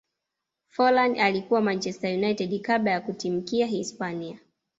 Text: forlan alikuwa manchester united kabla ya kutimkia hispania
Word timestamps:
forlan 0.67 1.19
alikuwa 1.19 1.61
manchester 1.61 2.13
united 2.17 2.61
kabla 2.61 2.91
ya 2.91 3.01
kutimkia 3.01 3.65
hispania 3.65 4.39